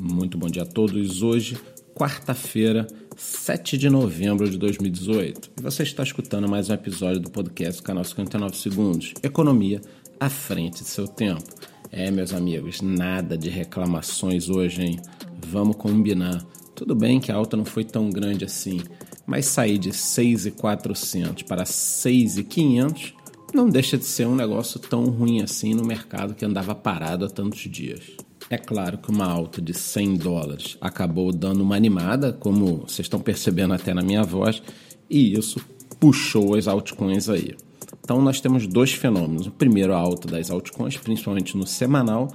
Muito 0.00 0.38
bom 0.38 0.46
dia 0.46 0.62
a 0.62 0.66
todos. 0.66 1.20
Hoje, 1.20 1.58
quarta-feira, 1.94 2.86
7 3.18 3.76
de 3.76 3.90
novembro 3.90 4.48
de 4.48 4.56
2018. 4.56 5.50
E 5.58 5.62
você 5.62 5.82
está 5.82 6.02
escutando 6.02 6.48
mais 6.48 6.70
um 6.70 6.72
episódio 6.72 7.20
do 7.20 7.30
podcast 7.30 7.82
canal 7.82 8.02
59 8.02 8.56
Segundos. 8.56 9.12
Economia 9.22 9.78
à 10.18 10.30
frente 10.30 10.82
de 10.82 10.88
seu 10.88 11.06
tempo. 11.06 11.44
É, 11.92 12.10
meus 12.10 12.32
amigos, 12.32 12.80
nada 12.80 13.36
de 13.36 13.50
reclamações 13.50 14.48
hoje, 14.48 14.82
hein? 14.82 15.00
Vamos 15.46 15.76
combinar. 15.76 16.42
Tudo 16.74 16.94
bem 16.94 17.20
que 17.20 17.30
a 17.30 17.36
alta 17.36 17.54
não 17.54 17.66
foi 17.66 17.84
tão 17.84 18.08
grande 18.08 18.46
assim, 18.46 18.80
mas 19.26 19.44
sair 19.44 19.76
de 19.76 19.92
6,400 19.92 21.42
para 21.42 21.66
6,500 21.66 23.12
não 23.52 23.68
deixa 23.68 23.98
de 23.98 24.04
ser 24.04 24.26
um 24.26 24.34
negócio 24.34 24.80
tão 24.80 25.04
ruim 25.04 25.42
assim 25.42 25.74
no 25.74 25.84
mercado 25.84 26.34
que 26.34 26.44
andava 26.46 26.74
parado 26.74 27.26
há 27.26 27.28
tantos 27.28 27.60
dias. 27.70 28.29
É 28.52 28.58
claro 28.58 28.98
que 28.98 29.12
uma 29.12 29.26
alta 29.26 29.62
de 29.62 29.72
100 29.72 30.16
dólares 30.16 30.76
acabou 30.80 31.32
dando 31.32 31.62
uma 31.62 31.76
animada, 31.76 32.32
como 32.32 32.78
vocês 32.78 33.06
estão 33.06 33.20
percebendo 33.20 33.72
até 33.74 33.94
na 33.94 34.02
minha 34.02 34.24
voz, 34.24 34.60
e 35.08 35.38
isso 35.38 35.64
puxou 36.00 36.56
as 36.56 36.66
altcoins 36.66 37.28
aí. 37.28 37.54
Então 38.02 38.20
nós 38.20 38.40
temos 38.40 38.66
dois 38.66 38.90
fenômenos. 38.92 39.46
O 39.46 39.52
primeiro, 39.52 39.94
a 39.94 39.96
alta 39.96 40.26
das 40.26 40.50
altcoins, 40.50 40.96
principalmente 40.96 41.56
no 41.56 41.64
semanal, 41.64 42.26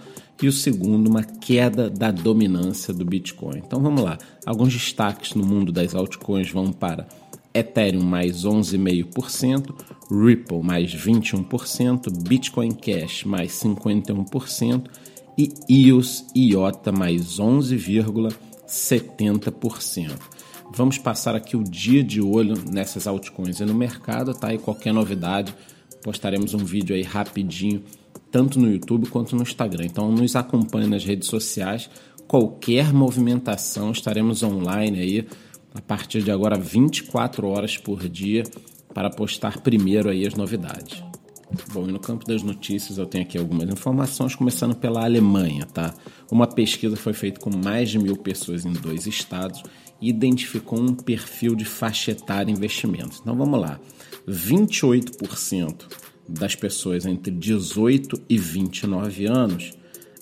e 0.42 0.48
o 0.48 0.54
segundo, 0.54 1.10
uma 1.10 1.22
queda 1.22 1.90
da 1.90 2.12
dominância 2.12 2.94
do 2.94 3.04
Bitcoin. 3.04 3.58
Então 3.58 3.82
vamos 3.82 4.02
lá. 4.02 4.18
Alguns 4.46 4.72
destaques 4.74 5.34
no 5.34 5.46
mundo 5.46 5.70
das 5.70 5.94
altcoins 5.94 6.50
vão 6.50 6.72
para 6.72 7.10
Ethereum 7.54 8.04
mais 8.04 8.46
11,5%, 8.46 9.76
Ripple 10.10 10.64
mais 10.64 10.96
21%, 10.96 12.26
Bitcoin 12.26 12.72
Cash 12.72 13.26
mais 13.26 13.52
51%, 13.52 14.86
e 15.38 15.54
EOS 15.70 16.26
IOTA 16.36 16.92
mais 16.92 17.40
11,70%. 17.40 20.20
Vamos 20.74 20.98
passar 20.98 21.36
aqui 21.36 21.56
o 21.56 21.64
dia 21.64 22.04
de 22.04 22.20
olho 22.22 22.56
nessas 22.72 23.06
altcoins 23.08 23.60
e 23.60 23.66
no 23.66 23.74
mercado, 23.74 24.34
tá? 24.34 24.54
E 24.54 24.58
qualquer 24.58 24.94
novidade, 24.94 25.54
postaremos 26.02 26.54
um 26.54 26.66
vídeo 26.66 26.96
aí 26.96 27.04
rapidinho, 27.04 27.84
tanto 28.32 28.60
no 28.60 28.72
YouTube 28.72 29.10
quanto 29.10 29.36
no 29.36 29.44
Instagram. 29.44 29.86
Então 29.86 30.12
nos 30.12 30.36
acompanhe 30.36 30.88
nas 30.88 31.06
redes 31.06 31.30
sociais. 31.30 31.90
Qualquer 32.28 32.92
movimentação, 32.92 33.92
estaremos 33.92 34.42
online 34.42 35.00
aí 35.00 35.28
a 35.74 35.82
partir 35.82 36.24
de 36.24 36.32
agora 36.32 36.58
24 36.58 37.48
horas 37.48 37.78
por 37.78 38.10
dia 38.10 38.44
para 38.94 39.10
postar 39.10 39.62
primeiro 39.62 40.10
aí 40.10 40.26
as 40.26 40.34
novidades. 40.34 41.04
Bom, 41.72 41.88
e 41.88 41.92
no 41.92 42.00
campo 42.00 42.26
das 42.26 42.42
notícias 42.42 42.98
eu 42.98 43.06
tenho 43.06 43.24
aqui 43.24 43.38
algumas 43.38 43.70
informações, 43.70 44.36
começando 44.36 44.76
pela 44.76 45.04
Alemanha, 45.04 45.66
tá? 45.66 45.94
Uma 46.32 46.48
pesquisa 46.48 46.96
foi 46.96 47.14
feita 47.14 47.40
com 47.40 47.56
mais 47.56 47.90
de 47.90 48.00
mil 48.00 48.18
pessoas 48.18 48.66
em 48.66 48.74
dois 48.74 49.06
estados 49.06 49.62
e 50.02 50.10
identificou 50.10 50.80
um 50.80 50.94
perfil 50.94 51.56
de 51.56 51.66
faixa 51.66 52.12
etária 52.12 52.52
investimentos. 52.52 53.20
Então 53.22 53.36
vamos 53.36 53.60
lá. 53.60 53.80
28% 54.28 55.86
das 56.28 56.56
pessoas 56.56 57.06
entre 57.06 57.32
18 57.32 58.24
e 58.28 58.38
29 58.38 59.26
anos 59.28 59.74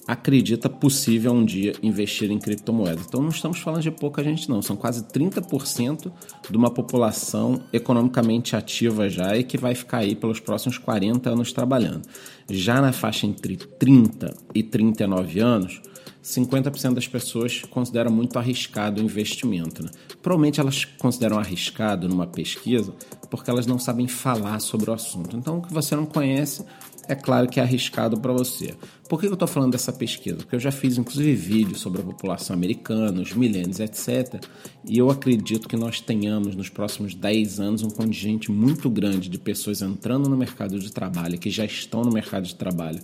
acredita 0.08 0.70
possível 0.70 1.32
um 1.32 1.46
dia 1.46 1.74
investir 1.82 2.30
em 2.30 2.38
criptomoedas. 2.38 3.06
Então 3.08 3.22
não 3.22 3.30
estamos 3.30 3.60
falando 3.60 3.82
de 3.82 3.92
pouca 3.92 4.24
gente 4.24 4.50
não, 4.50 4.62
são 4.62 4.76
quase 4.76 5.04
30% 5.04 6.12
de 6.50 6.58
uma 6.58 6.70
população 6.70 7.62
economicamente 7.72 8.56
ativa 8.56 9.10
já 9.10 9.38
e 9.38 9.44
que 9.44 9.58
vai 9.58 9.74
ficar 9.76 10.00
aí 10.00 10.16
pelos 10.16 10.40
próximos 10.40 10.78
40 10.78 11.30
anos 11.30 11.54
trabalhando. 11.54 12.02
Já 12.50 12.82
na 12.82 12.92
faixa 12.92 13.26
entre 13.26 13.56
30 13.56 14.36
e 14.54 14.62
39 14.62 15.40
anos, 15.40 15.82
50% 16.24 16.94
das 16.94 17.08
pessoas 17.08 17.62
consideram 17.70 18.12
muito 18.12 18.40
arriscado 18.40 19.02
o 19.02 19.04
investimento. 19.04 19.84
Né? 19.84 19.90
Provavelmente 20.22 20.60
elas 20.60 20.86
consideram 20.86 21.38
arriscado 21.38 22.08
numa 22.08 22.26
pesquisa 22.26 22.94
porque 23.30 23.50
elas 23.50 23.66
não 23.66 23.78
sabem 23.78 24.08
falar 24.08 24.60
sobre 24.60 24.90
o 24.90 24.94
assunto. 24.94 25.36
Então, 25.36 25.58
o 25.58 25.62
que 25.62 25.74
você 25.74 25.96
não 25.96 26.06
conhece, 26.06 26.64
é 27.08 27.16
claro 27.16 27.48
que 27.48 27.60
é 27.60 27.64
arriscado 27.64 28.20
para 28.20 28.32
você. 28.32 28.74
Por 29.10 29.20
que 29.20 29.28
eu 29.28 29.34
estou 29.34 29.48
falando 29.48 29.74
dessa 29.74 29.92
pesquisa? 29.92 30.38
Porque 30.38 30.56
eu 30.56 30.60
já 30.60 30.72
fiz 30.72 30.98
inclusive 30.98 31.36
vídeos 31.36 31.82
sobre 31.82 32.02
a 32.02 32.04
população 32.04 32.56
americana, 32.56 33.22
os 33.22 33.34
milênios, 33.34 33.80
etc. 33.80 34.44
E 34.88 34.98
eu 34.98 35.10
acredito 35.10 35.68
que 35.68 35.76
nós 35.76 36.00
tenhamos 36.00 36.56
nos 36.56 36.70
próximos 36.70 37.14
10 37.14 37.60
anos 37.60 37.84
um 37.84 37.90
contingente 37.90 38.52
muito 38.52 38.90
grande 38.90 39.30
de 39.30 39.38
pessoas 39.38 39.82
entrando 39.82 40.30
no 40.30 40.38
mercado 40.38 40.80
de 40.80 40.92
trabalho, 40.92 41.38
que 41.38 41.50
já 41.50 41.66
estão 41.66 42.02
no 42.02 42.12
mercado 42.12 42.46
de 42.46 42.56
trabalho 42.56 43.00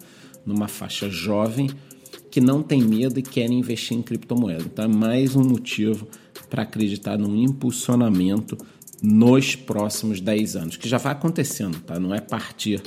numa 0.45 0.67
faixa 0.67 1.09
jovem, 1.09 1.69
que 2.31 2.39
não 2.39 2.63
tem 2.63 2.81
medo 2.81 3.19
e 3.19 3.23
querem 3.23 3.59
investir 3.59 3.97
em 3.97 4.01
criptomoeda. 4.01 4.63
Então 4.63 4.85
é 4.85 4.87
mais 4.87 5.35
um 5.35 5.43
motivo 5.43 6.07
para 6.49 6.63
acreditar 6.63 7.17
num 7.17 7.35
impulsionamento 7.35 8.57
nos 9.01 9.55
próximos 9.55 10.19
10 10.19 10.55
anos, 10.55 10.77
que 10.77 10.89
já 10.89 10.97
vai 10.97 11.13
acontecendo, 11.13 11.79
tá? 11.79 11.99
Não 11.99 12.13
é 12.13 12.19
partir 12.19 12.81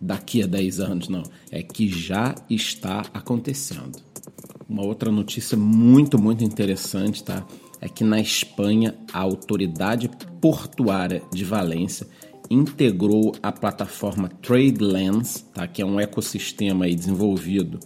daqui 0.00 0.42
a 0.42 0.46
10 0.46 0.80
anos, 0.80 1.08
não. 1.08 1.22
É 1.50 1.62
que 1.62 1.88
já 1.88 2.34
está 2.48 3.02
acontecendo. 3.12 4.00
Uma 4.68 4.84
outra 4.84 5.10
notícia 5.10 5.56
muito, 5.56 6.20
muito 6.20 6.44
interessante, 6.44 7.22
tá? 7.22 7.44
É 7.80 7.88
que 7.88 8.04
na 8.04 8.20
Espanha 8.20 8.94
a 9.12 9.20
autoridade 9.20 10.10
portuária 10.40 11.22
de 11.32 11.44
Valência 11.44 12.06
integrou 12.50 13.32
a 13.42 13.52
plataforma 13.52 14.28
TradeLens, 14.42 15.44
tá? 15.54 15.66
que 15.68 15.80
é 15.80 15.86
um 15.86 16.00
ecossistema 16.00 16.88
desenvolvido 16.88 17.78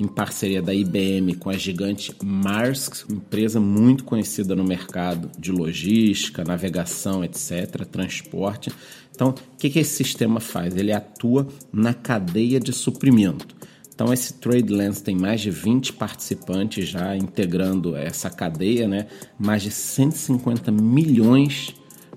em 0.00 0.06
parceria 0.06 0.62
da 0.62 0.72
IBM 0.72 1.34
com 1.34 1.50
a 1.50 1.56
gigante 1.56 2.14
Maersk, 2.24 3.10
empresa 3.10 3.60
muito 3.60 4.02
conhecida 4.04 4.56
no 4.56 4.64
mercado 4.64 5.30
de 5.38 5.52
logística, 5.52 6.42
navegação, 6.42 7.22
etc., 7.22 7.84
transporte. 7.84 8.72
Então, 9.14 9.30
o 9.30 9.56
que, 9.58 9.68
que 9.68 9.78
esse 9.78 9.96
sistema 9.96 10.40
faz? 10.40 10.74
Ele 10.74 10.92
atua 10.92 11.46
na 11.70 11.92
cadeia 11.92 12.58
de 12.58 12.72
suprimento. 12.72 13.54
Então, 13.94 14.10
esse 14.14 14.32
TradeLens 14.32 15.02
tem 15.02 15.14
mais 15.14 15.42
de 15.42 15.50
20 15.50 15.92
participantes 15.92 16.88
já 16.88 17.14
integrando 17.14 17.94
essa 17.94 18.30
cadeia, 18.30 18.88
né? 18.88 19.06
mais 19.38 19.62
de 19.62 19.70
150 19.70 20.72
milhões 20.72 21.74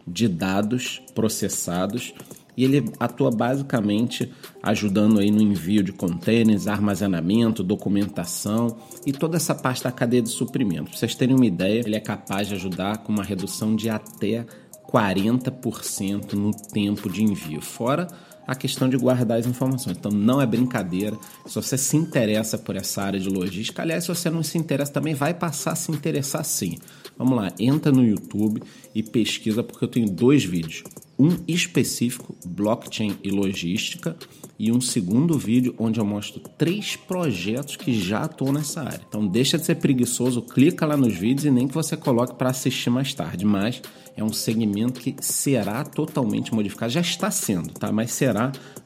de 0.08 0.30
dados 0.30 1.02
processados 1.14 2.14
e 2.56 2.64
ele 2.64 2.92
atua 3.00 3.32
basicamente 3.32 4.32
ajudando 4.62 5.20
aí 5.20 5.32
no 5.32 5.42
envio 5.42 5.84
de 5.84 5.92
contêineres, 5.92 6.68
armazenamento, 6.68 7.64
documentação 7.64 8.78
e 9.06 9.12
toda 9.12 9.38
essa 9.38 9.56
parte 9.56 9.84
da 9.84 9.92
cadeia 9.92 10.22
de 10.22 10.30
suprimento. 10.30 10.90
Para 10.90 10.98
vocês 10.98 11.16
terem 11.16 11.36
uma 11.36 11.46
ideia, 11.46 11.80
ele 11.80 11.96
é 11.96 12.00
capaz 12.00 12.48
de 12.48 12.56
ajudar 12.56 13.00
com 13.00 13.12
uma 13.12 13.24
redução 13.24 13.76
de 13.76 13.90
até 13.90 14.46
40% 14.92 16.34
no 16.34 16.52
tempo 16.52 17.10
de 17.10 17.24
envio, 17.24 17.62
fora 17.62 18.08
a 18.48 18.56
questão 18.56 18.90
de 18.90 18.98
guardar 18.98 19.40
as 19.40 19.46
informações. 19.46 19.98
Então 19.98 20.12
não 20.12 20.42
é 20.42 20.46
brincadeira. 20.46 21.18
Se 21.46 21.56
você 21.56 21.78
se 21.78 21.98
interessa 21.98 22.58
por 22.58 22.76
essa 22.76 23.02
área 23.02 23.20
de 23.20 23.30
logística, 23.30 23.82
aliás, 23.82 24.04
se 24.04 24.10
você 24.10 24.30
não 24.30 24.44
se 24.44 24.58
interessa 24.58 24.92
também, 24.92 25.14
vai 25.14 25.34
passar 25.34 25.74
a 25.74 25.76
se 25.76 25.92
interessar 25.92 26.44
sim. 26.44 26.78
Vamos 27.18 27.38
lá, 27.38 27.52
entra 27.60 27.92
no 27.92 28.04
YouTube 28.04 28.62
e 28.94 29.04
pesquisa 29.04 29.64
porque 29.64 29.86
eu 29.86 29.90
tenho 29.90 30.10
dois 30.10 30.44
vídeos. 30.44 30.84
Um 31.18 31.38
específico, 31.48 32.36
blockchain 32.44 33.18
e 33.24 33.30
logística, 33.30 34.18
e 34.58 34.72
um 34.72 34.80
segundo 34.80 35.38
vídeo 35.38 35.76
onde 35.78 36.00
eu 36.00 36.06
mostro 36.06 36.40
três 36.58 36.96
projetos 36.96 37.76
que 37.76 37.94
já 37.94 38.24
atuam 38.24 38.54
nessa 38.54 38.82
área. 38.82 39.02
Então 39.08 39.28
deixa 39.28 39.58
de 39.58 39.66
ser 39.66 39.76
preguiçoso, 39.76 40.42
clica 40.42 40.86
lá 40.86 40.96
nos 40.96 41.16
vídeos 41.16 41.46
e 41.46 41.52
nem 41.52 41.68
que 41.68 41.74
você 41.74 41.98
coloque 41.98 42.36
para 42.36 42.50
assistir 42.50 42.90
mais 42.90 43.14
tarde, 43.14 43.46
mas 43.46 43.82
é 44.16 44.24
um 44.24 44.32
segmento 44.32 45.02
que 45.02 45.16
será 45.20 45.84
totalmente 45.84 46.54
modificado, 46.54 46.92
já 46.92 47.02
está 47.02 47.30
sendo, 47.30 47.74
tá? 47.74 47.92
Mas 47.92 48.12
será 48.12 48.33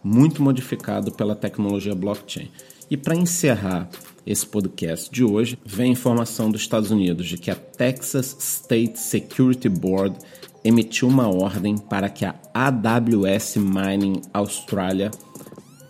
muito 0.04 0.42
modificado 0.42 1.12
pela 1.12 1.36
tecnologia 1.36 1.96
blockchain. 1.96 2.50
E 2.90 2.96
para 2.96 3.16
encerrar 3.16 3.90
esse 4.26 4.46
podcast 4.46 5.10
de 5.12 5.24
hoje, 5.24 5.58
vem 5.66 5.92
informação 5.92 6.52
dos 6.52 6.62
Estados 6.62 6.92
Unidos 6.92 7.28
de 7.28 7.38
que 7.38 7.50
a 7.50 7.56
Texas 7.56 8.36
State 8.40 9.00
Security 9.00 9.70
Board 9.70 10.18
emitiu 10.64 11.08
uma 11.08 11.28
ordem 11.28 11.78
para 11.78 12.10
que 12.10 12.26
a 12.26 12.36
AWS 12.54 13.58
Mining 13.58 14.22
Australia 14.34 15.12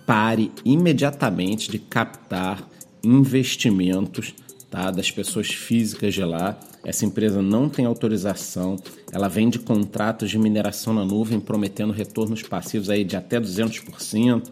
pare 0.06 0.52
imediatamente 0.64 1.70
de 1.70 1.80
captar 1.80 2.68
investimentos 3.04 4.34
tá, 4.70 4.92
das 4.92 5.12
pessoas 5.12 5.48
físicas 5.48 6.14
de 6.14 6.24
lá. 6.24 6.58
Essa 6.84 7.06
empresa 7.06 7.42
não 7.42 7.70
tem 7.70 7.86
autorização, 7.86 8.78
ela 9.12 9.28
vende 9.28 9.60
contratos 9.60 10.30
de 10.30 10.38
mineração 10.38 10.94
na 10.94 11.04
nuvem 11.04 11.40
prometendo 11.40 11.92
retornos 11.92 12.42
passivos 12.44 12.90
aí 12.90 13.04
de 13.04 13.16
até 13.16 13.40
200%. 13.40 14.50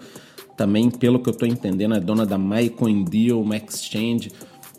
Também, 0.58 0.90
pelo 0.90 1.20
que 1.20 1.30
eu 1.30 1.34
estou 1.34 1.48
entendendo, 1.48 1.96
é 1.96 2.00
dona 2.00 2.26
da 2.26 2.38
MyCoinDeal, 2.38 3.42
uma 3.42 3.58
exchange 3.58 4.32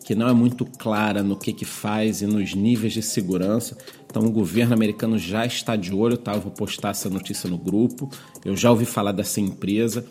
que 0.06 0.14
não 0.14 0.28
é 0.28 0.32
muito 0.32 0.64
clara 0.64 1.20
no 1.20 1.36
que, 1.36 1.52
que 1.52 1.64
faz 1.64 2.22
e 2.22 2.26
nos 2.26 2.54
níveis 2.54 2.92
de 2.92 3.02
segurança. 3.02 3.76
Então 4.08 4.22
o 4.22 4.30
governo 4.30 4.72
americano 4.72 5.18
já 5.18 5.44
está 5.44 5.74
de 5.74 5.92
olho, 5.92 6.16
tá? 6.16 6.34
Eu 6.34 6.40
vou 6.40 6.52
postar 6.52 6.90
essa 6.90 7.10
notícia 7.10 7.50
no 7.50 7.58
grupo. 7.58 8.08
Eu 8.44 8.56
já 8.56 8.70
ouvi 8.70 8.84
falar 8.84 9.10
dessa 9.10 9.40
empresa. 9.40 10.06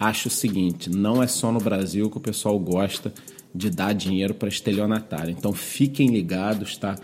Acho 0.00 0.28
o 0.28 0.30
seguinte: 0.30 0.88
não 0.88 1.22
é 1.22 1.26
só 1.26 1.52
no 1.52 1.60
Brasil 1.60 2.10
que 2.10 2.16
o 2.16 2.20
pessoal 2.20 2.58
gosta 2.58 3.12
de 3.54 3.68
dar 3.68 3.92
dinheiro 3.92 4.34
para 4.34 4.48
estelionatário. 4.48 5.30
Então 5.30 5.52
fiquem 5.52 6.08
ligados, 6.08 6.76
tá? 6.78 6.96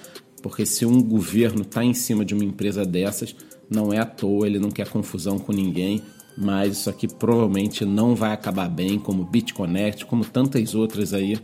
Porque 0.42 0.64
se 0.64 0.86
um 0.86 1.02
governo 1.02 1.62
está 1.62 1.84
em 1.84 1.92
cima 1.92 2.24
de 2.24 2.34
uma 2.34 2.44
empresa 2.44 2.84
dessas, 2.84 3.34
não 3.68 3.92
é 3.92 3.98
à 3.98 4.06
toa, 4.06 4.46
ele 4.46 4.58
não 4.58 4.70
quer 4.70 4.88
confusão 4.88 5.38
com 5.38 5.52
ninguém, 5.52 6.02
mas 6.38 6.78
isso 6.78 6.90
aqui 6.90 7.08
provavelmente 7.08 7.84
não 7.84 8.14
vai 8.14 8.32
acabar 8.32 8.68
bem, 8.68 8.98
como 8.98 9.24
BitConnect, 9.24 10.06
como 10.06 10.24
tantas 10.24 10.74
outras 10.74 11.12
aí 11.12 11.38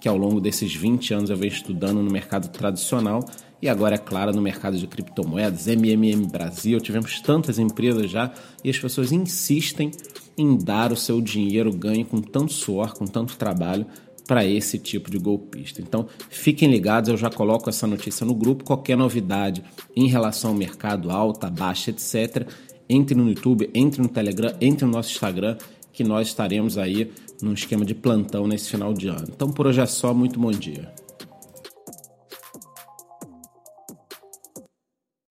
que 0.00 0.08
ao 0.08 0.16
longo 0.16 0.40
desses 0.40 0.74
20 0.74 1.14
anos 1.14 1.30
eu 1.30 1.36
venho 1.36 1.52
estudando 1.52 2.02
no 2.02 2.10
mercado 2.10 2.48
tradicional 2.48 3.24
e 3.62 3.68
agora, 3.68 3.94
é 3.94 3.98
claro, 3.98 4.32
no 4.32 4.42
mercado 4.42 4.76
de 4.76 4.88
criptomoedas, 4.88 5.68
MMM 5.68 6.26
Brasil, 6.26 6.80
tivemos 6.80 7.20
tantas 7.20 7.60
empresas 7.60 8.10
já 8.10 8.32
e 8.64 8.68
as 8.68 8.76
pessoas 8.76 9.12
insistem 9.12 9.92
em 10.36 10.56
dar 10.56 10.92
o 10.92 10.96
seu 10.96 11.20
dinheiro 11.20 11.72
ganho 11.72 12.04
com 12.04 12.20
tanto 12.20 12.52
suor, 12.52 12.94
com 12.94 13.06
tanto 13.06 13.36
trabalho 13.36 13.86
para 14.26 14.44
esse 14.44 14.78
tipo 14.78 15.10
de 15.10 15.18
golpista. 15.18 15.80
Então, 15.80 16.06
fiquem 16.30 16.70
ligados, 16.70 17.10
eu 17.10 17.16
já 17.16 17.28
coloco 17.28 17.68
essa 17.68 17.86
notícia 17.86 18.24
no 18.24 18.34
grupo. 18.34 18.64
Qualquer 18.64 18.96
novidade 18.96 19.62
em 19.94 20.06
relação 20.06 20.50
ao 20.50 20.56
mercado, 20.56 21.10
alta, 21.10 21.50
baixa, 21.50 21.90
etc., 21.90 22.46
entre 22.88 23.14
no 23.14 23.28
YouTube, 23.28 23.70
entre 23.74 24.00
no 24.02 24.08
Telegram, 24.08 24.54
entre 24.60 24.84
no 24.84 24.92
nosso 24.92 25.10
Instagram, 25.10 25.56
que 25.92 26.04
nós 26.04 26.28
estaremos 26.28 26.78
aí 26.78 27.10
num 27.42 27.52
esquema 27.52 27.84
de 27.84 27.94
plantão 27.94 28.46
nesse 28.46 28.68
final 28.68 28.92
de 28.94 29.08
ano. 29.08 29.28
Então, 29.28 29.50
por 29.50 29.66
hoje 29.66 29.80
é 29.80 29.86
só. 29.86 30.14
Muito 30.14 30.38
bom 30.38 30.50
dia. 30.50 31.01